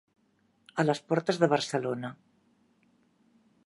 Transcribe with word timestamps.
A 0.83 0.85
les 0.87 1.01
portes 1.11 1.41
de 1.43 1.51
Barcelona. 1.53 2.13